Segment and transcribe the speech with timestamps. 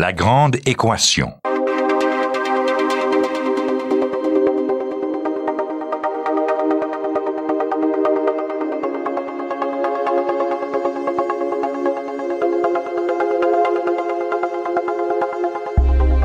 [0.00, 1.34] La grande équation.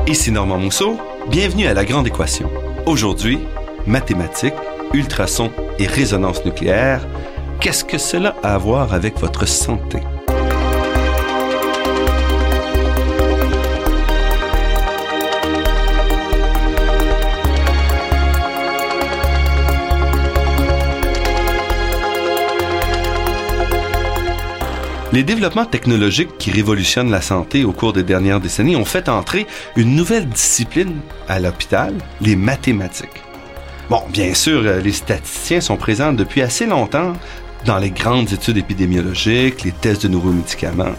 [0.06, 0.96] Ici Normand Mousseau,
[1.28, 2.48] bienvenue à La Grande Équation.
[2.86, 3.40] Aujourd'hui,
[3.86, 4.54] mathématiques,
[4.94, 7.06] ultrasons et résonance nucléaire,
[7.60, 10.00] qu'est-ce que cela a à voir avec votre santé?
[25.16, 29.46] Les développements technologiques qui révolutionnent la santé au cours des dernières décennies ont fait entrer
[29.74, 33.22] une nouvelle discipline à l'hôpital, les mathématiques.
[33.88, 37.14] Bon, bien sûr, euh, les statisticiens sont présents depuis assez longtemps
[37.64, 40.94] dans les grandes études épidémiologiques, les tests de nouveaux médicaments.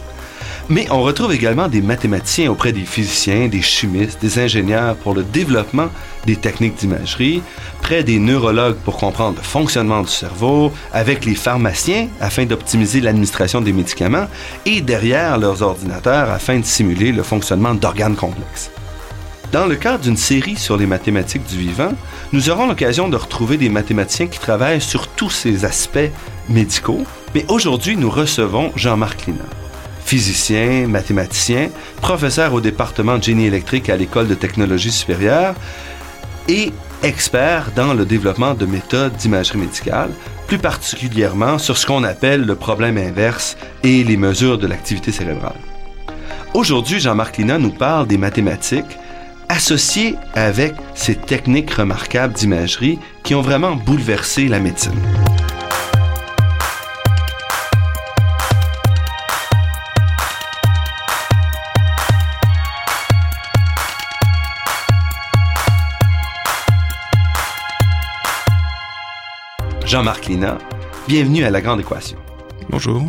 [0.69, 5.23] Mais on retrouve également des mathématiciens auprès des physiciens, des chimistes, des ingénieurs pour le
[5.23, 5.87] développement
[6.25, 7.41] des techniques d'imagerie,
[7.81, 13.61] près des neurologues pour comprendre le fonctionnement du cerveau, avec les pharmaciens afin d'optimiser l'administration
[13.61, 14.27] des médicaments
[14.65, 18.69] et derrière leurs ordinateurs afin de simuler le fonctionnement d'organes complexes.
[19.53, 21.93] Dans le cadre d'une série sur les mathématiques du vivant,
[22.33, 26.11] nous aurons l'occasion de retrouver des mathématiciens qui travaillent sur tous ces aspects
[26.49, 29.45] médicaux, mais aujourd'hui nous recevons Jean-Marc Lina
[30.07, 31.69] physicien, mathématicien,
[32.01, 35.53] professeur au département de génie électrique à l'École de technologie supérieure
[36.47, 36.71] et
[37.03, 40.11] expert dans le développement de méthodes d'imagerie médicale,
[40.47, 45.59] plus particulièrement sur ce qu'on appelle le problème inverse et les mesures de l'activité cérébrale.
[46.53, 48.97] Aujourd'hui, Jean-Marc Lina nous parle des mathématiques
[49.49, 55.01] associées avec ces techniques remarquables d'imagerie qui ont vraiment bouleversé la médecine.
[69.97, 70.59] Jean-Marc Lina.
[71.07, 72.19] Bienvenue à La Grande Équation.
[72.69, 73.01] Bonjour.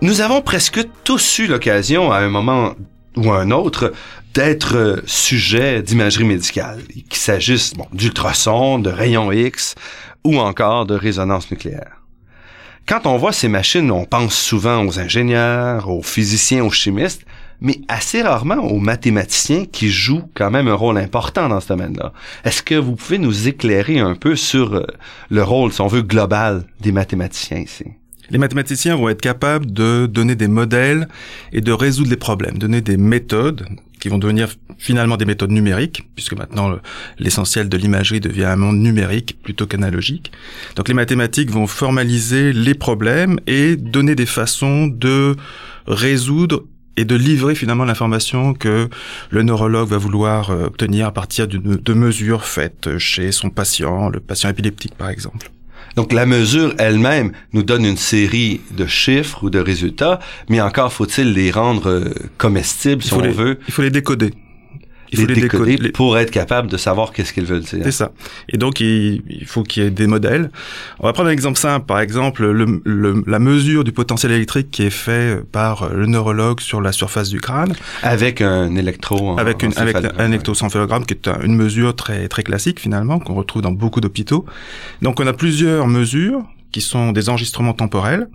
[0.00, 2.76] Nous avons presque tous eu l'occasion, à un moment
[3.14, 3.92] ou à un autre,
[4.32, 9.74] d'être euh, sujet d'imagerie médicale, qu'il s'agisse bon, d'ultrasons, de rayons X
[10.24, 12.00] ou encore de résonance nucléaire.
[12.88, 17.26] Quand on voit ces machines, on pense souvent aux ingénieurs, aux physiciens, aux chimistes,
[17.60, 22.12] mais assez rarement aux mathématiciens qui jouent quand même un rôle important dans ce domaine-là.
[22.44, 24.86] Est-ce que vous pouvez nous éclairer un peu sur euh,
[25.30, 27.84] le rôle, si on veut, global des mathématiciens ici?
[28.30, 31.08] Les mathématiciens vont être capables de donner des modèles
[31.52, 33.66] et de résoudre les problèmes, donner des méthodes
[34.00, 34.48] qui vont devenir
[34.78, 36.78] finalement des méthodes numériques, puisque maintenant
[37.18, 40.32] l'essentiel de l'imagerie devient un monde numérique plutôt qu'analogique.
[40.76, 45.36] Donc les mathématiques vont formaliser les problèmes et donner des façons de
[45.86, 46.64] résoudre
[47.00, 48.88] et de livrer finalement l'information que
[49.30, 54.20] le neurologue va vouloir euh, obtenir à partir de mesures faites chez son patient, le
[54.20, 55.50] patient épileptique par exemple.
[55.96, 60.92] Donc la mesure elle-même nous donne une série de chiffres ou de résultats, mais encore
[60.92, 63.58] faut-il les rendre euh, comestibles si on veut.
[63.66, 64.32] Il faut les décoder
[65.12, 67.80] il faut les, décoder, pour être capable de savoir qu'est-ce qu'ils veulent dire.
[67.82, 68.12] C'est ça.
[68.48, 70.50] Et donc, il, faut qu'il y ait des modèles.
[71.00, 71.86] On va prendre un exemple simple.
[71.86, 76.80] Par exemple, le, la mesure du potentiel électrique qui est fait par le neurologue sur
[76.80, 77.74] la surface du crâne.
[78.02, 79.38] Avec un électro.
[79.38, 83.62] avec, une, avec un électroencéphalogramme qui est une mesure très, très classique finalement, qu'on retrouve
[83.62, 84.44] dans beaucoup d'hôpitaux.
[85.02, 86.42] Donc, on a plusieurs mesures
[86.72, 88.28] qui sont des enregistrements temporels.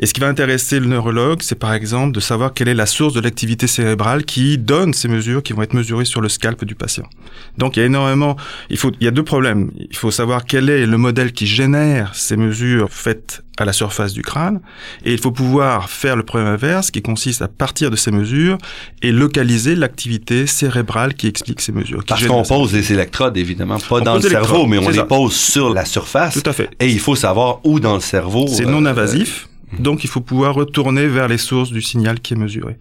[0.00, 2.86] Et ce qui va intéresser le neurologue, c'est par exemple de savoir quelle est la
[2.86, 6.64] source de l'activité cérébrale qui donne ces mesures qui vont être mesurées sur le scalp
[6.64, 7.08] du patient.
[7.56, 8.36] Donc il y a énormément,
[8.70, 9.70] il faut, il y a deux problèmes.
[9.78, 14.12] Il faut savoir quel est le modèle qui génère ces mesures faites à la surface
[14.12, 14.60] du crâne,
[15.04, 18.56] et il faut pouvoir faire le problème inverse qui consiste à partir de ces mesures
[19.02, 22.04] et localiser l'activité cérébrale qui explique ces mesures.
[22.06, 25.74] Parce qu'on pose des électrodes, évidemment, pas dans le cerveau, mais on les pose sur
[25.74, 26.40] la surface.
[26.40, 26.70] Tout à fait.
[26.78, 28.46] Et il faut savoir où dans le cerveau.
[28.46, 29.47] C'est non euh, invasif.
[29.78, 32.76] Donc il faut pouvoir retourner vers les sources du signal qui est mesuré.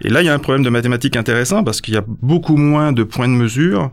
[0.00, 2.56] Et là, il y a un problème de mathématiques intéressant parce qu'il y a beaucoup
[2.56, 3.90] moins de points de mesure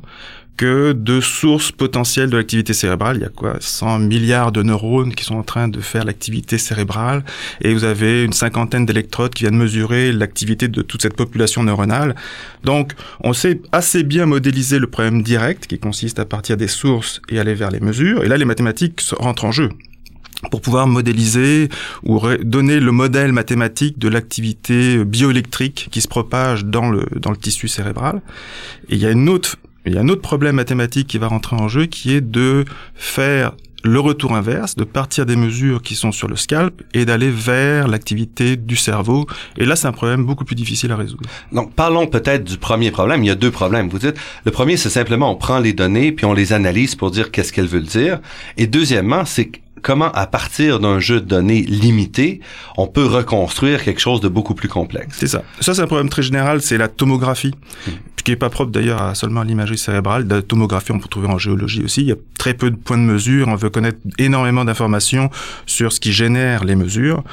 [0.57, 3.17] que de sources potentielles de l'activité cérébrale.
[3.17, 3.55] Il y a quoi?
[3.59, 7.23] 100 milliards de neurones qui sont en train de faire l'activité cérébrale
[7.61, 12.15] et vous avez une cinquantaine d'électrodes qui viennent mesurer l'activité de toute cette population neuronale.
[12.63, 17.21] Donc, on sait assez bien modéliser le problème direct qui consiste à partir des sources
[17.29, 18.23] et aller vers les mesures.
[18.23, 19.69] Et là, les mathématiques rentrent en jeu
[20.49, 21.69] pour pouvoir modéliser
[22.03, 27.37] ou donner le modèle mathématique de l'activité bioélectrique qui se propage dans le dans le
[27.37, 28.21] tissu cérébral.
[28.89, 31.27] Et il y a une autre il y a un autre problème mathématique qui va
[31.27, 32.65] rentrer en jeu qui est de
[32.95, 33.53] faire
[33.83, 37.87] le retour inverse, de partir des mesures qui sont sur le scalp et d'aller vers
[37.87, 39.25] l'activité du cerveau.
[39.57, 41.27] Et là, c'est un problème beaucoup plus difficile à résoudre.
[41.51, 43.23] Donc, parlons peut-être du premier problème.
[43.23, 43.89] Il y a deux problèmes.
[43.89, 44.15] Vous dites,
[44.45, 47.51] le premier, c'est simplement on prend les données puis on les analyse pour dire qu'est-ce
[47.51, 48.19] qu'elles veulent dire.
[48.57, 52.41] Et deuxièmement, c'est comment, à partir d'un jeu de données limité,
[52.77, 55.17] on peut reconstruire quelque chose de beaucoup plus complexe.
[55.17, 55.43] C'est ça.
[55.59, 57.53] Ça, c'est un problème très général, c'est la tomographie,
[57.87, 57.91] hmm.
[58.23, 60.27] qui est pas propre d'ailleurs à seulement l'imagerie cérébrale.
[60.27, 62.01] La tomographie, on peut trouver en géologie aussi.
[62.01, 63.47] Il y a très peu de points de mesure.
[63.47, 65.29] On veut connaître énormément d'informations
[65.65, 67.23] sur ce qui génère les mesures.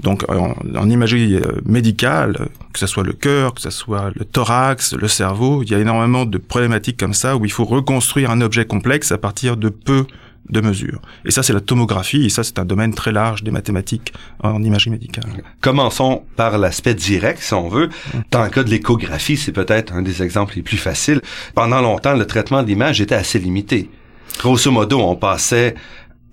[0.00, 4.94] Donc, en, imagerie euh, médicale, que ce soit le cœur, que ce soit le thorax,
[4.94, 8.40] le cerveau, il y a énormément de problématiques comme ça où il faut reconstruire un
[8.42, 10.04] objet complexe à partir de peu
[10.48, 11.00] de mesure.
[11.24, 14.12] Et ça, c'est la tomographie, et ça, c'est un domaine très large des mathématiques
[14.42, 15.24] en imagerie médicale.
[15.60, 17.88] Commençons par l'aspect direct, si on veut.
[18.30, 21.20] Dans le cas de l'échographie, c'est peut-être un des exemples les plus faciles.
[21.54, 23.90] Pendant longtemps, le traitement de l'image était assez limité.
[24.38, 25.74] Grosso modo, on passait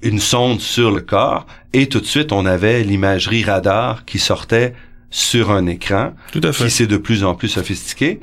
[0.01, 4.73] une sonde sur le corps et tout de suite, on avait l'imagerie radar qui sortait
[5.09, 6.65] sur un écran, tout à fait.
[6.65, 8.19] qui s'est de plus en plus sophistiqué.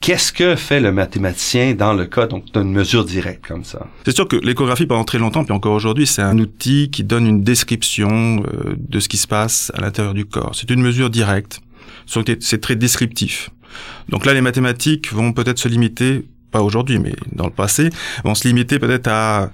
[0.00, 3.86] Qu'est-ce que fait le mathématicien dans le cas d'une mesure directe comme ça?
[4.04, 7.26] C'est sûr que l'échographie pendant très longtemps, puis encore aujourd'hui, c'est un outil qui donne
[7.26, 10.52] une description euh, de ce qui se passe à l'intérieur du corps.
[10.54, 11.60] C'est une mesure directe.
[12.40, 13.50] C'est très descriptif.
[14.08, 17.90] Donc là, les mathématiques vont peut-être se limiter pas aujourd'hui, mais dans le passé,
[18.24, 19.50] vont se limiter peut-être à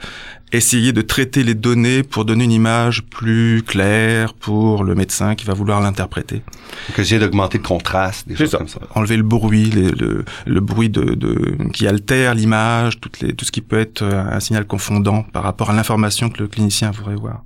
[0.53, 5.47] essayer de traiter les données pour donner une image plus claire pour le médecin qui
[5.47, 6.43] va vouloir l'interpréter.
[6.89, 8.81] Donc essayer d'augmenter le contraste, des choses comme ça.
[8.95, 13.81] Enlever le bruit, le, le, bruit de, de, qui altère l'image, tout ce qui peut
[13.81, 17.43] être un signal confondant par rapport à l'information que le clinicien voudrait voir.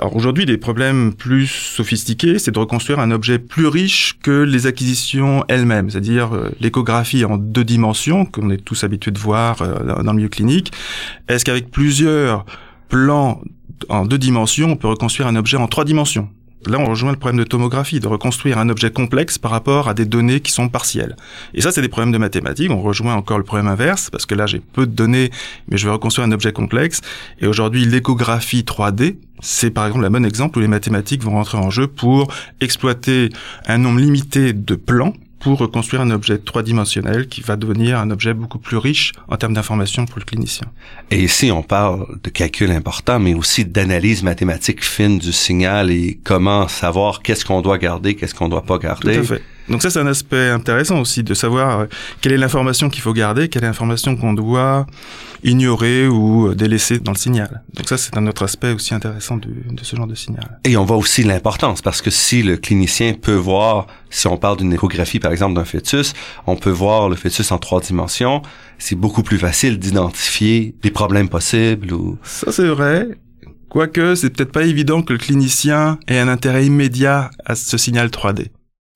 [0.00, 4.66] Alors aujourd'hui, les problèmes plus sophistiqués, c'est de reconstruire un objet plus riche que les
[4.66, 10.02] acquisitions elles-mêmes, c'est-à-dire euh, l'échographie en deux dimensions, qu'on est tous habitués de voir euh,
[10.02, 10.72] dans le milieu clinique.
[11.28, 12.44] Est-ce qu'avec plusieurs
[12.88, 13.40] plans
[13.88, 16.28] en deux dimensions, on peut reconstruire un objet en trois dimensions?
[16.68, 19.94] Là, on rejoint le problème de tomographie, de reconstruire un objet complexe par rapport à
[19.94, 21.16] des données qui sont partielles.
[21.52, 22.70] Et ça, c'est des problèmes de mathématiques.
[22.70, 25.30] On rejoint encore le problème inverse, parce que là, j'ai peu de données,
[25.68, 27.00] mais je vais reconstruire un objet complexe.
[27.40, 31.58] Et aujourd'hui, l'échographie 3D, c'est par exemple un bon exemple où les mathématiques vont rentrer
[31.58, 33.30] en jeu pour exploiter
[33.66, 35.12] un nombre limité de plans
[35.44, 39.52] pour reconstruire un objet trois-dimensionnel qui va devenir un objet beaucoup plus riche en termes
[39.52, 40.66] d'information pour le clinicien.
[41.10, 46.18] Et ici, on parle de calcul important, mais aussi d'analyse mathématique fine du signal et
[46.24, 49.16] comment savoir qu'est-ce qu'on doit garder, qu'est-ce qu'on doit pas garder.
[49.16, 49.42] Tout à fait.
[49.68, 51.86] Donc ça, c'est un aspect intéressant aussi de savoir euh,
[52.20, 54.86] quelle est l'information qu'il faut garder, quelle est l'information qu'on doit
[55.42, 57.62] ignorer ou euh, délaisser dans le signal.
[57.74, 60.58] Donc ça, c'est un autre aspect aussi intéressant de, de ce genre de signal.
[60.64, 64.58] Et on voit aussi l'importance, parce que si le clinicien peut voir, si on parle
[64.58, 66.12] d'une échographie, par exemple, d'un fœtus,
[66.46, 68.42] on peut voir le fœtus en trois dimensions,
[68.78, 72.18] c'est beaucoup plus facile d'identifier des problèmes possibles ou...
[72.22, 73.08] Ça, c'est vrai.
[73.68, 78.08] Quoique, c'est peut-être pas évident que le clinicien ait un intérêt immédiat à ce signal
[78.08, 78.48] 3D.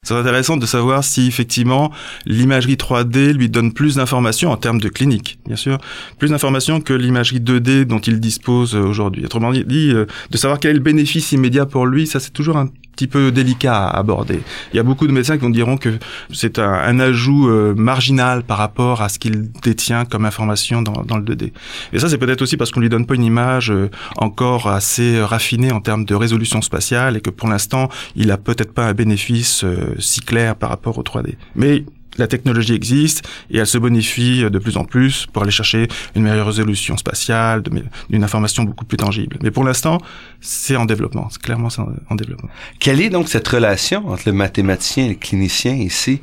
[0.08, 1.92] C'est intéressant de savoir si effectivement
[2.24, 5.76] l'imagerie 3D lui donne plus d'informations en termes de clinique, bien sûr,
[6.18, 9.26] plus d'informations que l'imagerie 2D dont il dispose aujourd'hui.
[9.26, 12.56] Autrement dit, euh, de savoir quel est le bénéfice immédiat pour lui, ça c'est toujours
[12.56, 14.40] un petit peu délicat à aborder.
[14.72, 15.98] Il y a beaucoup de médecins qui vont diront que
[16.32, 21.16] c'est un, ajout euh, marginal par rapport à ce qu'il détient comme information dans, dans,
[21.16, 21.52] le 2D.
[21.92, 25.22] Et ça, c'est peut-être aussi parce qu'on lui donne pas une image euh, encore assez
[25.22, 28.94] raffinée en termes de résolution spatiale et que pour l'instant, il a peut-être pas un
[28.94, 31.36] bénéfice euh, si clair par rapport au 3D.
[31.54, 31.84] Mais
[32.18, 36.22] la technologie existe et elle se bonifie de plus en plus pour aller chercher une
[36.22, 37.62] meilleure résolution spatiale,
[38.10, 39.38] d'une information beaucoup plus tangible.
[39.42, 39.98] Mais pour l'instant,
[40.40, 41.28] c'est en développement.
[41.30, 41.68] C'est clairement
[42.10, 42.50] en développement.
[42.78, 46.20] Quelle est donc cette relation entre le mathématicien et le clinicien ici?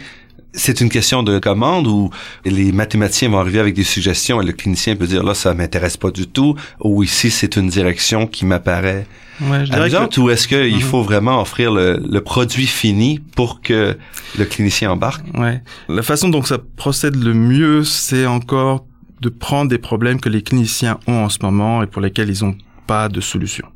[0.55, 2.09] C'est une question de commande où
[2.45, 5.97] les mathématiciens vont arriver avec des suggestions et le clinicien peut dire là ça m'intéresse
[5.97, 9.05] pas du tout ou ici c'est une direction qui m'apparaît
[9.41, 10.81] ouais, amusante ou est-ce qu'il mhm.
[10.81, 13.95] faut vraiment offrir le, produit fini pour que
[14.37, 15.25] le clinicien embarque?
[15.35, 15.61] Ouais.
[15.89, 18.85] La façon dont ça procède le mieux c'est encore
[19.21, 22.43] de prendre des problèmes que les cliniciens ont en ce moment et pour lesquels ils
[22.43, 22.57] n'ont
[22.87, 23.67] pas de solution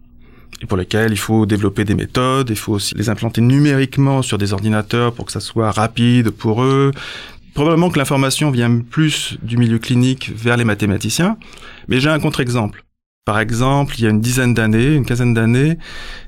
[0.62, 4.38] et pour lesquels il faut développer des méthodes, il faut aussi les implanter numériquement sur
[4.38, 6.92] des ordinateurs pour que ça soit rapide pour eux.
[7.54, 11.38] Probablement que l'information vient plus du milieu clinique vers les mathématiciens,
[11.88, 12.84] mais j'ai un contre-exemple.
[13.26, 15.78] Par exemple, il y a une dizaine d'années, une quinzaine d'années,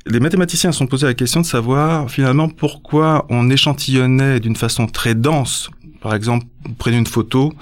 [0.05, 4.87] les mathématiciens se sont posés la question de savoir finalement pourquoi on échantillonnait d'une façon
[4.87, 5.69] très dense
[6.01, 6.45] par exemple,
[6.79, 7.53] prenez une photo,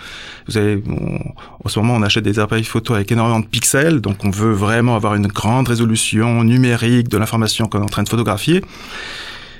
[0.47, 0.81] vous avez,
[1.63, 4.53] en ce moment, on achète des appareils photo avec énormément de pixels, donc on veut
[4.53, 8.63] vraiment avoir une grande résolution numérique de l'information qu'on est en train de photographier.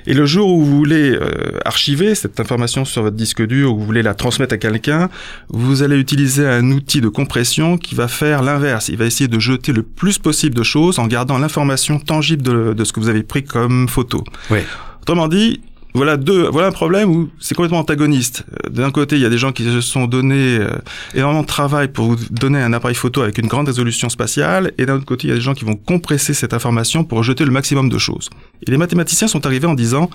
[0.06, 3.78] Et le jour où vous voulez euh, archiver cette information sur votre disque dur, ou
[3.78, 5.10] vous voulez la transmettre à quelqu'un,
[5.48, 8.88] vous allez utiliser un outil de compression qui va faire l'inverse.
[8.88, 12.72] Il va essayer de jeter le plus possible de choses en gardant l'information tangible de,
[12.72, 14.24] de, ce que vous avez pris comme photo.
[14.50, 14.60] Oui.
[15.02, 15.60] Autrement dit,
[15.94, 18.44] voilà deux, voilà un problème où c'est complètement antagoniste.
[18.52, 20.70] Euh, d'un côté, il y a des gens qui se sont donné euh,
[21.14, 24.86] énormément de travail pour vous donner un appareil photo avec une grande résolution spatiale, et
[24.86, 27.44] d'un autre côté, il y a des gens qui vont compresser cette information pour jeter
[27.44, 28.30] le maximum de choses.
[28.66, 30.10] Et les mathématiciens sont arrivés en disant,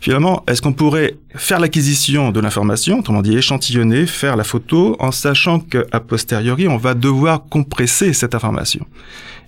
[0.00, 5.12] finalement, est-ce qu'on pourrait faire l'acquisition de l'information, autrement dit échantillonner, faire la photo, en
[5.12, 8.86] sachant qu'à posteriori, on va devoir compresser cette information?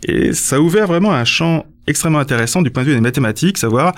[0.04, 3.58] Et ça a ouvert vraiment un champ extrêmement intéressant du point de vue des mathématiques,
[3.58, 3.94] savoir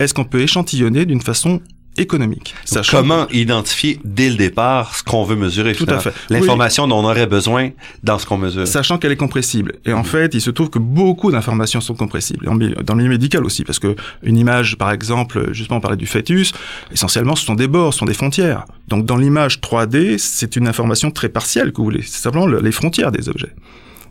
[0.00, 1.60] est-ce qu'on peut échantillonner d'une façon
[1.98, 2.54] économique?
[2.90, 6.12] comment identifier dès le départ ce qu'on veut mesurer Tout à fait.
[6.30, 7.70] L'information dont on aurait besoin
[8.02, 8.66] dans ce qu'on mesure.
[8.66, 9.74] Sachant qu'elle est compressible.
[9.84, 12.46] Et en fait, il se trouve que beaucoup d'informations sont compressibles.
[12.46, 16.06] Dans le milieu médical aussi, parce que une image, par exemple, justement, on parlait du
[16.06, 16.52] fœtus,
[16.92, 18.64] essentiellement, ce sont des bords, ce sont des frontières.
[18.88, 22.02] Donc, dans l'image 3D, c'est une information très partielle que vous voulez.
[22.02, 23.54] C'est simplement les frontières des objets.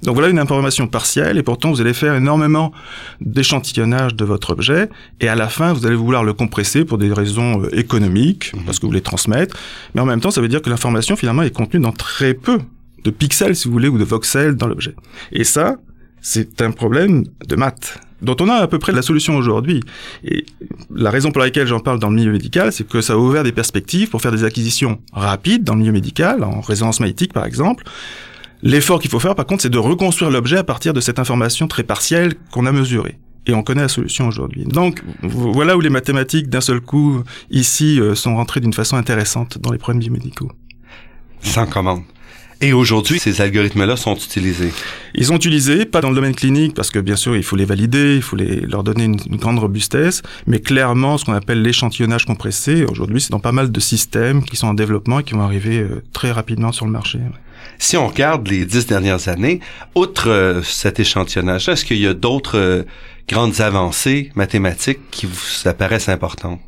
[0.04, 2.72] Donc voilà une information partielle et pourtant vous allez faire énormément
[3.22, 4.90] d'échantillonnage de votre objet
[5.20, 8.64] et à la fin vous allez vouloir le compresser pour des raisons euh, économiques mhm.
[8.66, 9.58] parce que vous voulez transmettre
[9.94, 12.60] mais en même temps ça veut dire que l'information finalement est contenue dans très peu
[13.04, 14.96] de pixels si vous voulez ou de voxels dans l'objet.
[15.32, 15.78] Et ça
[16.22, 19.82] c'est un problème de maths dont on a à peu près la solution aujourd'hui.
[20.24, 20.46] Et
[20.94, 23.44] la raison pour laquelle j'en parle dans le milieu médical, c'est que ça a ouvert
[23.44, 27.46] des perspectives pour faire des acquisitions rapides dans le milieu médical, en résonance magnétique par
[27.46, 27.86] exemple,
[28.62, 31.68] L'effort qu'il faut faire, par contre, c'est de reconstruire l'objet à partir de cette information
[31.68, 33.18] très partielle qu'on a mesurée.
[33.48, 34.66] Et on connaît la solution aujourd'hui.
[34.66, 39.58] Donc voilà où les mathématiques, d'un seul coup, ici, euh, sont rentrées d'une façon intéressante
[39.60, 40.52] dans les problèmes biomédicaux.
[41.42, 42.02] Sans commande.
[42.62, 44.74] Et aujourd'hui, ces algorithmes-là sont utilisés?
[45.16, 47.64] Ils sont utilisés, pas dans le domaine clinique, parce que bien sûr, il faut les
[47.64, 51.62] valider, il faut les, leur donner une, une grande robustesse, mais clairement, ce qu'on appelle
[51.62, 55.36] l'échantillonnage compressé, aujourd'hui, c'est dans pas mal de systèmes qui sont en développement et qui
[55.36, 57.20] vont arriver euh, très rapidement sur le marché.
[57.78, 59.60] Si on regarde les dix dernières années,
[59.96, 62.84] outre euh, cet échantillonnage, est-ce qu'il y a d'autres euh,
[63.28, 66.60] grandes avancées mathématiques qui vous apparaissent importantes?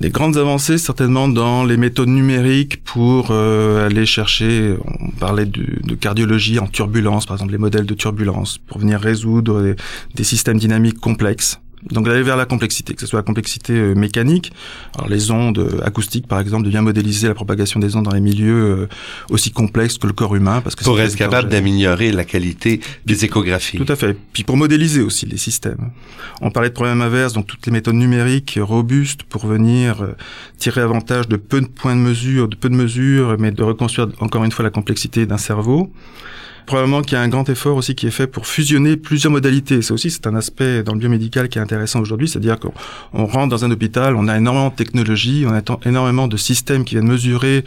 [0.00, 5.94] des grandes avancées certainement dans les méthodes numériques pour euh, aller chercher, on parlait de,
[5.96, 9.74] cardiologie en turbulence, par exemple les modèles de turbulence, pour venir résoudre
[10.14, 11.60] des systèmes dynamiques complexes.
[11.90, 14.52] Donc d'aller vers la complexité, que ce soit la complexité euh, mécanique,
[14.96, 18.14] alors les ondes euh, acoustiques par exemple, de bien modéliser la propagation des ondes dans
[18.14, 18.88] les milieux euh,
[19.30, 23.24] aussi complexes que le corps humain, parce que pour être capable d'améliorer la qualité des
[23.24, 23.78] échographies.
[23.78, 24.16] Tout à fait.
[24.32, 25.90] Puis pour modéliser aussi les systèmes.
[26.40, 30.14] On parlait de problème inverse, donc toutes les méthodes numériques robustes pour venir
[30.58, 34.08] tirer avantage de peu de points de mesure, de peu de mesures, mais de reconstruire
[34.20, 35.92] encore une fois la complexité d'un cerveau
[36.68, 39.80] probablement qu'il y a un grand effort aussi qui est fait pour fusionner plusieurs modalités.
[39.80, 43.48] Ça aussi, c'est un aspect dans le biomédical qui est intéressant aujourd'hui, c'est-à-dire qu'on rentre
[43.48, 47.08] dans un hôpital, on a énormément de technologies, on a énormément de systèmes qui viennent
[47.08, 47.64] mesurer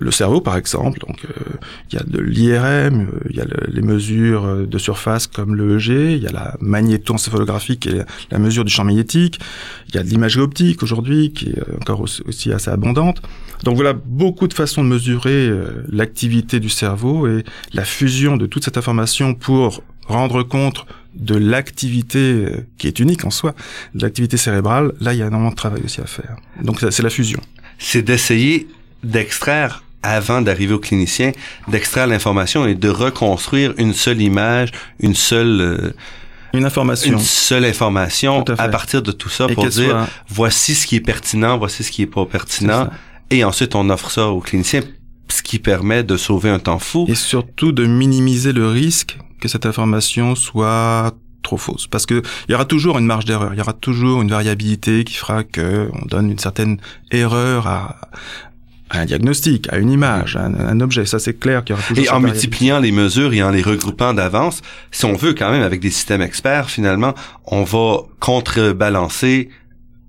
[0.00, 1.56] le cerveau, par exemple, donc euh,
[1.90, 5.56] il y a de l'IRM, euh, il y a les mesures euh, de surface comme
[5.56, 9.40] l'EEG, il y a la magnétoencéphalographie qui est la mesure du champ magnétique,
[9.88, 13.20] il y a de l'imagerie optique aujourd'hui qui est encore aussi assez abondante.
[13.64, 15.50] Donc voilà beaucoup de façons de mesurer
[15.88, 22.46] l'activité du cerveau et la fusion de toute cette information pour rendre compte de l'activité
[22.78, 23.54] qui est unique en soi,
[23.94, 26.36] de l'activité cérébrale, là il y a énormément de travail aussi à faire.
[26.62, 27.40] Donc c'est la fusion.
[27.78, 28.68] C'est d'essayer
[29.02, 31.32] d'extraire avant d'arriver au clinicien,
[31.66, 35.94] d'extraire l'information et de reconstruire une seule image, une seule euh,
[36.54, 40.96] une information, une seule information à, partir de tout ça pour dire voici ce qui
[40.96, 42.88] est pertinent, voici ce qui est pas pertinent,
[43.30, 44.80] et ensuite on offre ça au clinicien,
[45.30, 49.48] ce qui permet de sauver un temps fou et surtout de minimiser le risque que
[49.48, 53.58] cette information soit trop fausse parce que il y aura toujours une marge d'erreur, il
[53.58, 56.78] y aura toujours une variabilité qui fera que on donne une certaine
[57.10, 57.96] erreur à,
[58.90, 61.04] un diagnostic, à une image, à un, objet.
[61.04, 62.04] Ça, c'est clair qu'il y aura toujours.
[62.04, 65.62] Et en multipliant les mesures et en les regroupant d'avance, si on veut quand même
[65.62, 69.50] avec des systèmes experts, finalement, on va contrebalancer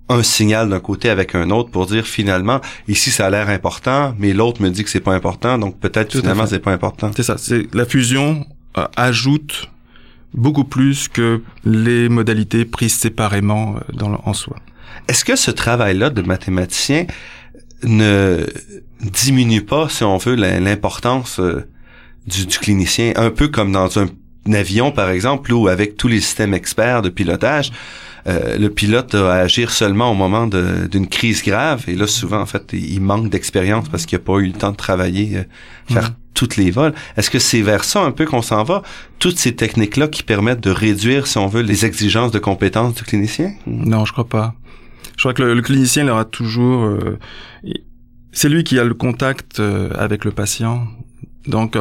[0.09, 4.15] un signal d'un côté avec un autre pour dire finalement ici ça a l'air important
[4.17, 7.11] mais l'autre me dit que c'est pas important donc peut-être finalement c'est pas important.
[7.15, 8.45] C'est ça, c'est la fusion
[8.77, 9.69] euh, ajoute
[10.33, 14.57] beaucoup plus que les modalités prises séparément euh, dans, en soi.
[15.07, 17.05] Est-ce que ce travail-là de mathématicien
[17.83, 18.45] ne
[19.01, 21.67] diminue pas, si on veut, l'importance euh,
[22.27, 24.07] du, clinicien, un peu comme dans un,
[24.53, 27.71] avion, par exemple, où avec tous les systèmes experts de pilotage,
[28.27, 31.85] euh, le pilote doit agir seulement au moment d'une crise grave.
[31.87, 34.71] Et là, souvent, en fait, il manque d'expérience parce qu'il n'a pas eu le temps
[34.71, 35.43] de travailler, euh,
[35.93, 36.93] faire toutes les vols.
[37.17, 38.81] Est-ce que c'est vers ça un peu qu'on s'en va?
[39.19, 43.03] Toutes ces techniques-là qui permettent de réduire, si on veut, les exigences de compétences du
[43.03, 43.53] clinicien?
[43.67, 44.53] Non, je crois pas.
[45.17, 47.19] Je crois que le, clinicien il aura toujours, euh,
[48.31, 50.87] c'est lui qui a le contact euh, avec le patient.
[51.45, 51.75] Donc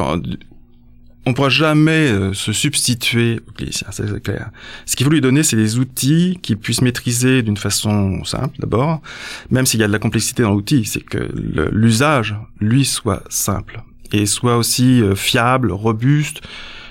[1.27, 4.51] on pourra jamais euh, se substituer au clinicien, c'est clair.
[4.87, 9.03] Ce qu'il faut lui donner, c'est des outils qu'il puisse maîtriser d'une façon simple d'abord,
[9.51, 11.29] même s'il y a de la complexité dans l'outil, c'est que
[11.73, 13.83] l'usage, lui, soit simple
[14.13, 16.41] et soit aussi euh, fiable, robuste,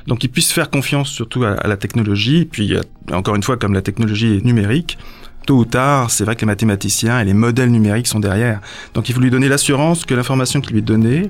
[0.07, 2.45] donc il puisse faire confiance surtout à, la technologie.
[2.45, 2.73] Puis
[3.11, 4.97] encore une fois, comme la technologie est numérique,
[5.45, 8.61] tôt ou tard, c'est vrai que les mathématiciens et les modèles numériques sont derrière.
[8.93, 11.29] Donc il faut lui donner l'assurance que l'information qu'il lui est donnée,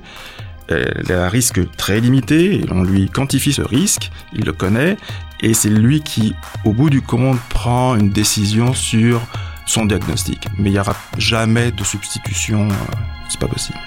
[0.70, 4.98] elle a un risque très limité, on lui quantifie ce risque, il le connaît,
[5.42, 9.22] et c'est lui qui, au bout du compte, prend une décision sur
[9.66, 10.48] son diagnostic.
[10.58, 12.96] Mais il n'y aura jamais de substitution, euh,
[13.30, 13.80] c'est pas possible.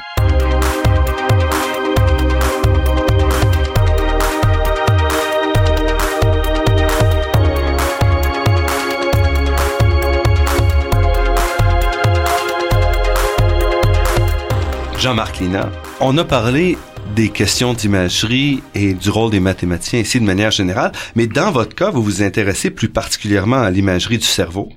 [15.01, 16.77] Jean-Marc Lina, on a parlé
[17.17, 21.75] des questions d'imagerie et du rôle des mathématiciens ici de manière générale, mais dans votre
[21.75, 24.69] cas, vous vous intéressez plus particulièrement à l'imagerie du cerveau.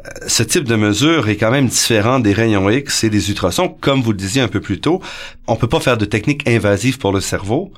[0.00, 3.74] Euh, ce type de mesure est quand même différent des rayons X et des ultrasons.
[3.80, 5.00] Comme vous le disiez un peu plus tôt,
[5.46, 7.72] on peut pas faire de technique invasive pour le cerveau.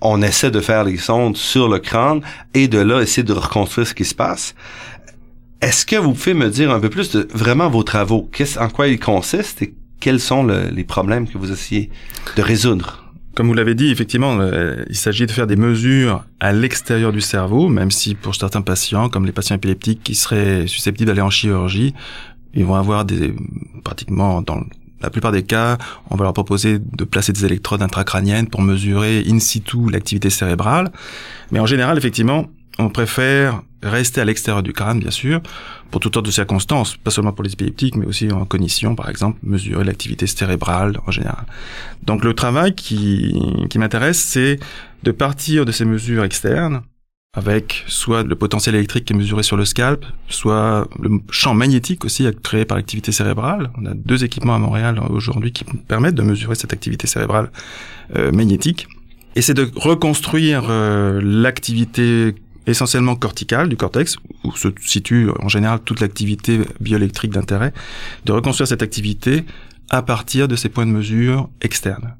[0.00, 2.22] On essaie de faire les sondes sur le crâne
[2.54, 4.54] et de là essayer de reconstruire ce qui se passe.
[5.60, 8.30] Est-ce que vous pouvez me dire un peu plus de vraiment vos travaux?
[8.58, 9.64] en quoi ils consistent
[10.00, 11.90] quels sont les problèmes que vous essayez
[12.36, 13.06] de résoudre?
[13.34, 17.20] Comme vous l'avez dit, effectivement, euh, il s'agit de faire des mesures à l'extérieur du
[17.20, 21.28] cerveau, même si pour certains patients, comme les patients épileptiques qui seraient susceptibles d'aller en
[21.28, 21.92] chirurgie,
[22.54, 23.34] ils vont avoir des,
[23.84, 24.62] pratiquement dans
[25.02, 25.76] la plupart des cas,
[26.10, 30.90] on va leur proposer de placer des électrodes intracrâniennes pour mesurer in situ l'activité cérébrale.
[31.50, 32.46] Mais en général, effectivement,
[32.78, 35.40] on préfère rester à l'extérieur du crâne, bien sûr,
[35.90, 39.08] pour toutes sortes de circonstances, pas seulement pour les épileptiques, mais aussi en cognition, par
[39.08, 41.44] exemple, mesurer l'activité cérébrale en général.
[42.02, 43.34] Donc le travail qui,
[43.70, 44.58] qui m'intéresse, c'est
[45.02, 46.82] de partir de ces mesures externes,
[47.36, 52.04] avec soit le potentiel électrique qui est mesuré sur le scalp, soit le champ magnétique
[52.06, 53.70] aussi créé par l'activité cérébrale.
[53.76, 57.50] On a deux équipements à Montréal aujourd'hui qui permettent de mesurer cette activité cérébrale
[58.16, 58.88] euh, magnétique.
[59.34, 62.34] Et c'est de reconstruire euh, l'activité
[62.66, 67.72] essentiellement corticale du cortex, où se situe en général toute l'activité bioélectrique d'intérêt,
[68.24, 69.44] de reconstruire cette activité
[69.90, 72.14] à partir de ces points de mesure externes.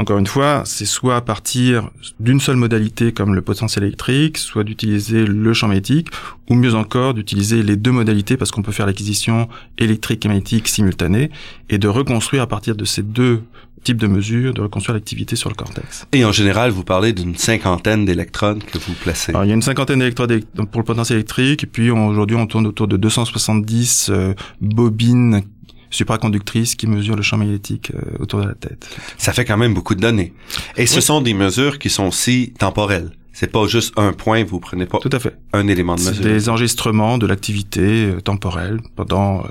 [0.00, 4.62] Encore une fois, c'est soit à partir d'une seule modalité comme le potentiel électrique, soit
[4.62, 6.08] d'utiliser le champ magnétique,
[6.48, 10.68] ou mieux encore d'utiliser les deux modalités parce qu'on peut faire l'acquisition électrique et magnétique
[10.68, 11.30] simultanée,
[11.68, 13.42] et de reconstruire à partir de ces deux
[13.82, 16.06] type de mesure de reconstruire l'activité sur le cortex.
[16.12, 19.32] Et en général, vous parlez d'une cinquantaine d'électrodes que vous placez.
[19.32, 22.46] Alors, il y a une cinquantaine d'électrodes pour le potentiel électrique, et puis aujourd'hui, on
[22.46, 25.42] tourne autour de 270 euh, bobines
[25.90, 28.88] supraconductrices qui mesurent le champ magnétique euh, autour de la tête.
[29.16, 30.32] Ça fait quand même beaucoup de données.
[30.76, 33.10] Et ce sont des mesures qui sont aussi temporelles.
[33.32, 35.36] C'est pas juste un point, vous prenez pas Tout à fait.
[35.52, 36.24] un élément de mesure.
[36.24, 39.44] des enregistrements de l'activité euh, temporelle pendant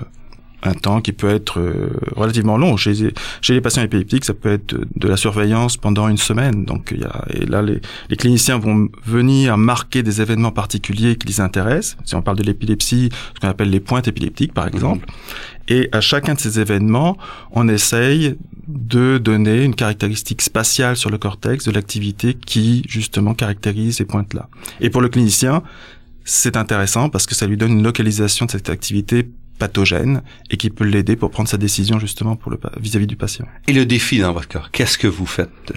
[0.68, 2.78] un temps qui peut être euh, relativement long.
[2.78, 6.66] Chez, chez les patients épileptiques, ça peut être de la surveillance pendant une semaine.
[6.66, 11.16] Donc, il y a, et là, les, les, cliniciens vont venir marquer des événements particuliers
[11.16, 11.98] qui les intéressent.
[12.06, 15.06] Si on parle de l'épilepsie, ce qu'on appelle les pointes épileptiques, par exemple.
[15.68, 17.18] Et à chacun de ces événements,
[17.52, 23.98] on essaye de donner une caractéristique spatiale sur le cortex de l'activité qui, justement, caractérise
[23.98, 24.50] ces pointes-là.
[24.82, 25.64] Et pour le clinicien,
[26.24, 30.70] c'est intéressant parce que ça lui donne une localisation de cette activité pathogène et qui
[30.70, 33.46] peut l'aider pour prendre sa décision justement pour le vis-à-vis du patient.
[33.68, 35.74] Et le défi dans votre cas, qu'est-ce que vous faites?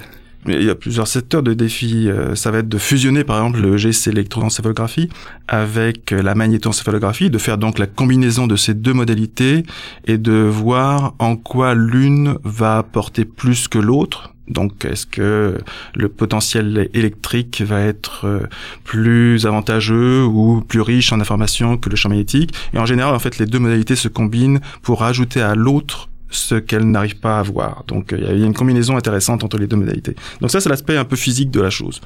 [0.47, 2.09] Il y a plusieurs secteurs de défis.
[2.09, 5.11] Euh, ça va être de fusionner, par exemple, le GC électroencéphalographie
[5.49, 9.65] avec la magnétoencéphalographie, de faire donc la combinaison de ces deux modalités
[10.07, 15.59] et de voir en quoi l'une va apporter plus que l'autre donc, est-ce que
[15.95, 18.41] le potentiel électrique va être euh,
[18.85, 22.53] plus avantageux ou plus riche en informations que le champ magnétique?
[22.75, 26.57] Et en général, en fait, les deux modalités se combinent pour ajouter à l'autre ce
[26.57, 27.85] qu'elle n'arrive pas à voir.
[27.87, 30.17] Donc, il y a une combinaison intéressante entre les deux modalités.
[30.41, 32.01] Donc ça, c'est l'aspect un peu physique de la chose.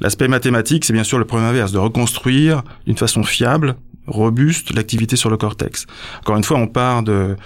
[0.00, 5.14] L'aspect mathématique, c'est bien sûr le problème inverse, de reconstruire d'une façon fiable, robuste, l'activité
[5.16, 5.86] sur le cortex.
[6.20, 7.36] Encore une fois, on part de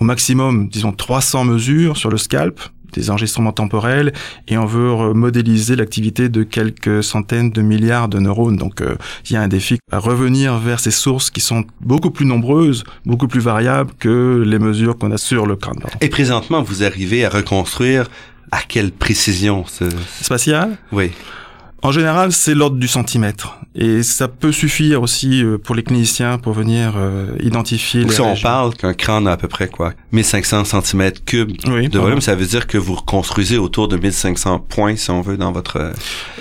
[0.00, 2.60] au maximum, disons 300 mesures sur le scalp,
[2.92, 4.12] des enregistrements temporels
[4.48, 8.56] et on veut modéliser l'activité de quelques centaines de milliards de neurones.
[8.56, 8.96] Donc euh,
[9.28, 12.84] il y a un défi à revenir vers ces sources qui sont beaucoup plus nombreuses,
[13.04, 15.78] beaucoup plus variables que les mesures qu'on a sur le crâne.
[16.00, 18.08] Et présentement, vous arrivez à reconstruire
[18.50, 19.84] à quelle précision ce...
[20.22, 20.78] Spatiale?
[20.92, 21.12] Oui.
[21.82, 23.54] En général, c'est l'ordre du centimètre.
[23.76, 28.14] Et ça peut suffire aussi euh, pour les cliniciens pour venir euh, identifier Donc les
[28.16, 31.98] si on parle qu'un crâne a à peu près quoi 1500 cm cubes Oui, de
[32.00, 35.52] volume, ça veut dire que vous reconstruisez autour de 1500 points, si on veut, dans
[35.52, 35.92] votre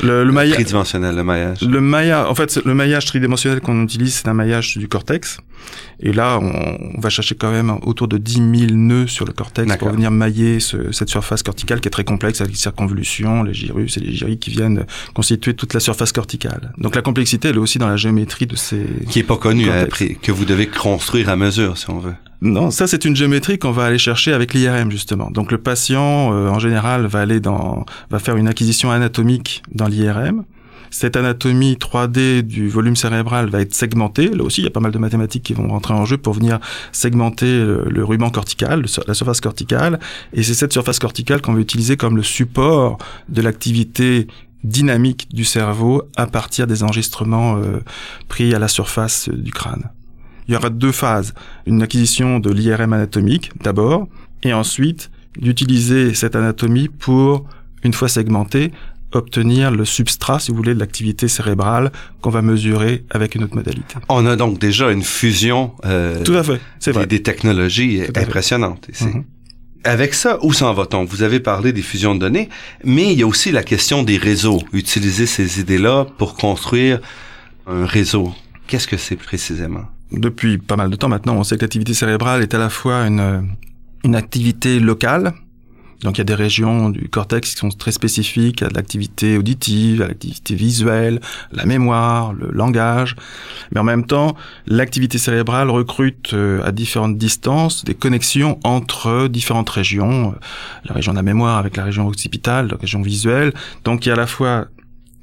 [0.02, 1.62] Le, le maillage, tridimensionnel, le maillage.
[1.62, 5.38] le maillage, en fait, le maillage tridimensionnel qu'on utilise, c'est un maillage du cortex.
[6.00, 8.34] Et là, on, on va chercher quand même autour de 10
[8.68, 12.04] 000 nœuds sur le cortex pour venir mailler ce- cette surface corticale qui est très
[12.04, 14.86] complexe avec les circonvolutions, les gyrus et les gyri qui viennent
[15.28, 16.72] constituer toute la surface corticale.
[16.78, 18.86] Donc la complexité, elle est aussi dans la géométrie de ces...
[19.10, 19.84] Qui est pas connu, Cortex.
[19.84, 22.14] après, que vous devez construire à mesure, si on veut.
[22.42, 25.30] Non, ça c'est une géométrie qu'on va aller chercher avec l'IRM justement.
[25.32, 29.88] Donc le patient euh, en général va aller dans va faire une acquisition anatomique dans
[29.88, 30.44] l'IRM.
[30.92, 34.30] Cette anatomie 3D du volume cérébral va être segmentée.
[34.30, 36.34] Là aussi, il y a pas mal de mathématiques qui vont rentrer en jeu pour
[36.34, 36.60] venir
[36.92, 40.00] segmenter le, le ruban cortical, la surface corticale.
[40.32, 44.28] Et c'est cette surface corticale qu'on va utiliser comme le support de l'activité
[44.68, 47.80] dynamique du cerveau à partir des enregistrements euh,
[48.28, 49.90] pris à la surface euh, du crâne.
[50.48, 51.34] Il y aura deux phases.
[51.66, 54.08] Une acquisition de l'IRM anatomique d'abord,
[54.44, 57.46] et ensuite d'utiliser cette anatomie pour,
[57.84, 58.72] une fois segmentée,
[59.14, 63.56] obtenir le substrat, si vous voulez, de l'activité cérébrale qu'on va mesurer avec une autre
[63.56, 63.96] modalité.
[64.10, 67.08] On a donc déjà une fusion euh, Tout à fait, c'est des, vrai.
[67.08, 69.06] des technologies impressionnantes ici.
[69.06, 69.24] Mhm.
[69.88, 71.06] Avec ça, où s'en va-t-on?
[71.06, 72.50] Vous avez parlé des fusions de données,
[72.84, 74.62] mais il y a aussi la question des réseaux.
[74.74, 77.00] Utiliser ces idées-là pour construire
[77.68, 78.34] un réseau.
[78.68, 79.86] Qu'est-ce que c'est précisément?
[80.12, 83.08] Depuis pas mal de temps maintenant, on sait que l'activité cérébrale est à la fois
[83.08, 83.40] une, euh,
[84.04, 85.34] une activité locale,
[86.02, 90.02] donc il y a des régions du cortex qui sont très spécifiques à l'activité auditive,
[90.02, 91.20] à l'activité visuelle,
[91.52, 93.16] la mémoire, le langage.
[93.72, 94.36] Mais en même temps,
[94.68, 100.40] l'activité cérébrale recrute euh, à différentes distances des connexions entre différentes régions, euh,
[100.86, 103.54] la région de la mémoire avec la région occipitale, la région visuelle.
[103.84, 104.68] Donc il y a à la fois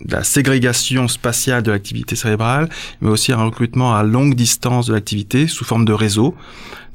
[0.08, 2.68] la ségrégation spatiale de l'activité cérébrale,
[3.00, 6.34] mais aussi un recrutement à longue distance de l'activité sous forme de réseau.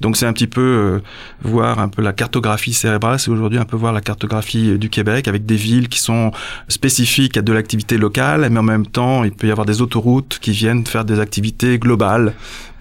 [0.02, 1.00] Donc c'est un petit peu euh,
[1.42, 4.90] voir un peu la cartographie cérébrale, c'est aujourd'hui un peu voir la cartographie euh, du
[4.90, 6.32] Québec avec des villes qui sont
[6.70, 10.40] spécifiques à de l'activité locale, mais en même temps il peut y avoir des autoroutes
[10.40, 12.34] qui viennent faire des activités globales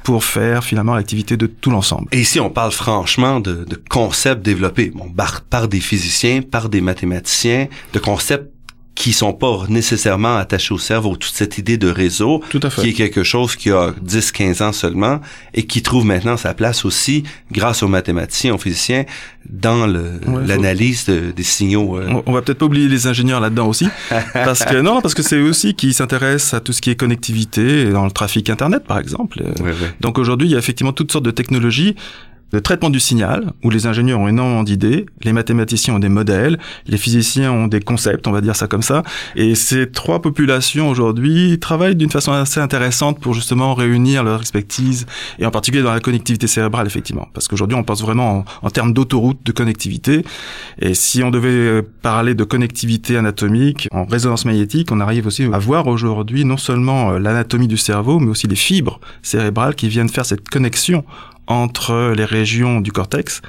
[0.05, 2.07] pour faire finalement l'activité de tout l'ensemble.
[2.13, 5.13] Et ici, on parle franchement de, de concepts développés bon,
[5.51, 8.51] par des physiciens, par des mathématiciens, de concepts
[8.99, 11.15] qui sont pas nécessairement attachés au cerveau.
[11.17, 12.83] Toute cette idée de réseau, Tout à fait.
[12.83, 15.21] qui est quelque chose qui a 10-15 ans seulement
[15.55, 19.05] et qui trouve maintenant sa place aussi, grâce aux mathématiciens, aux physiciens,
[19.49, 20.01] dans Ouais,
[20.47, 21.97] l'analyse de- des signaux.
[21.97, 23.87] euh, On, va peut-être pas oublier les ingénieurs là-dedans aussi,
[24.35, 26.97] parce que non, parce que c'est eux aussi qui s'intéressent à tout ce qui est
[26.97, 29.41] connectivité dans le trafic internet, par exemple.
[29.61, 29.95] Ouais, ouais.
[30.01, 31.95] Donc aujourd'hui, il y a effectivement toutes sortes de technologies
[32.53, 36.59] de traitement du signal, où les ingénieurs ont énormément d'idées, les mathématiciens ont des modèles,
[36.87, 39.03] les physiciens ont des concepts, on va dire ça comme ça.
[39.37, 45.07] Et ces trois populations aujourd'hui travaillent d'une façon assez intéressante pour justement réunir leur expertise,
[45.39, 47.29] et en particulier dans la connectivité cérébrale, effectivement.
[47.35, 50.25] Parce qu'aujourd'hui, on pense vraiment en, en termes d'autoroute de connectivité.
[50.81, 55.45] Et si on devait euh, parler de connectivité anatomique en résonance magnétique, on arrive aussi
[55.45, 59.89] à voir aujourd'hui non seulement euh, l'anatomie du cerveau, mais aussi les fibres cérébrales qui
[59.89, 61.05] viennent faire cette connexion
[61.49, 63.41] entre les régions du cortex,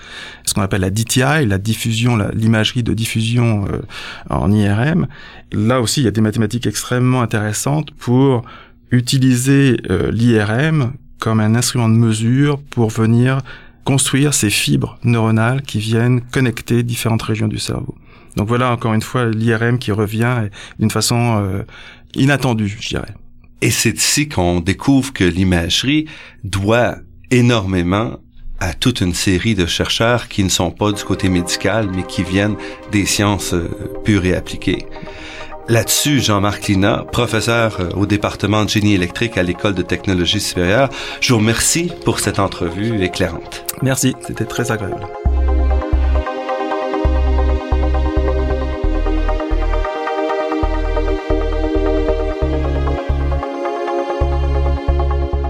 [0.45, 3.81] ce qu'on appelle la DTI, la diffusion, l'imagerie de diffusion euh,
[4.29, 5.07] en IRM.
[5.51, 8.43] Là aussi, il y a des mathématiques extrêmement intéressantes pour
[8.91, 13.41] utiliser euh, l'IRM comme un instrument de mesure pour venir
[13.83, 17.95] construire ces fibres neuronales qui viennent connecter différentes régions du cerveau.
[18.37, 20.47] Donc voilà encore une fois l'IRM qui revient
[20.79, 21.63] d'une façon euh,
[22.15, 23.13] inattendue, je dirais.
[23.61, 26.05] Et c'est ici qu'on découvre que l'imagerie
[26.45, 26.99] doit
[27.31, 28.19] énormément
[28.59, 32.23] à toute une série de chercheurs qui ne sont pas du côté médical, mais qui
[32.23, 32.55] viennent
[32.91, 33.69] des sciences euh,
[34.03, 34.85] pures et appliquées.
[35.69, 40.89] Là-dessus, Jean-Marc Lina, professeur euh, au département de génie électrique à l'École de technologie supérieure,
[41.21, 43.65] je vous remercie pour cette entrevue éclairante.
[43.81, 45.07] Merci, c'était très agréable.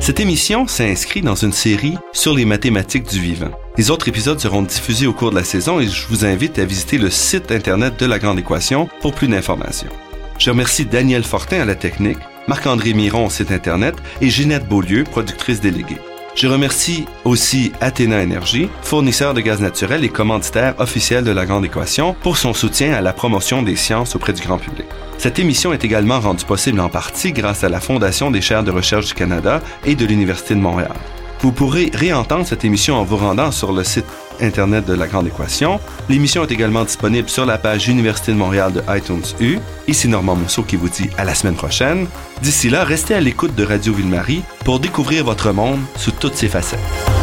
[0.10, 3.52] Cette émission s'inscrit dans une série sur les mathématiques du vivant.
[3.78, 6.66] Les autres épisodes seront diffusés au cours de la saison et je vous invite à
[6.66, 9.92] visiter le site internet de la Grande Équation pour plus d'informations.
[10.40, 12.18] Je remercie Daniel Fortin à la technique,
[12.48, 16.00] Marc-André Miron au site internet et Ginette Beaulieu, productrice déléguée.
[16.40, 21.66] Je remercie aussi Athéna Énergie, fournisseur de gaz naturel et commanditaire officiel de la Grande
[21.66, 24.86] Équation, pour son soutien à la promotion des sciences auprès du grand public.
[25.18, 28.72] Cette émission est également rendue possible en partie grâce à la Fondation des chaires de
[28.72, 30.94] recherche du Canada et de l'Université de Montréal.
[31.42, 34.06] Vous pourrez réentendre cette émission en vous rendant sur le site
[34.42, 35.80] Internet de La Grande Équation.
[36.10, 39.60] L'émission est également disponible sur la page Université de Montréal de iTunes U.
[39.88, 42.08] Ici Normand Mousseau qui vous dit à la semaine prochaine.
[42.42, 46.48] D'ici là, restez à l'écoute de Radio Ville-Marie pour découvrir votre monde sous toutes ses
[46.48, 47.19] facettes.